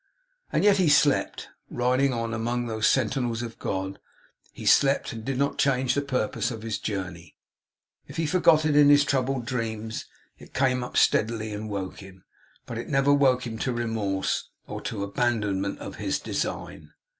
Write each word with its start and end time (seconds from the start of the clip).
And 0.51 0.63
yet 0.63 0.77
he 0.77 0.89
slept. 0.89 1.49
Riding 1.69 2.11
on 2.11 2.33
among 2.33 2.65
those 2.65 2.87
sentinels 2.87 3.43
of 3.43 3.59
God, 3.59 3.99
he 4.51 4.65
slept, 4.65 5.13
and 5.13 5.23
did 5.23 5.37
not 5.37 5.59
change 5.59 5.93
the 5.93 6.01
purpose 6.01 6.49
of 6.49 6.63
his 6.63 6.79
journey. 6.79 7.35
If 8.07 8.17
he 8.17 8.25
forgot 8.25 8.65
it 8.65 8.75
in 8.75 8.89
his 8.89 9.05
troubled 9.05 9.45
dreams, 9.45 10.05
it 10.39 10.55
came 10.55 10.83
up 10.83 10.97
steadily, 10.97 11.53
and 11.53 11.69
woke 11.69 11.99
him. 11.99 12.23
But 12.65 12.79
it 12.79 12.89
never 12.89 13.13
woke 13.13 13.45
him 13.45 13.59
to 13.59 13.71
remorse, 13.71 14.49
or 14.65 14.81
to 14.81 15.03
abandonment 15.03 15.77
of 15.77 15.97
his 15.97 16.17
design. 16.17 16.93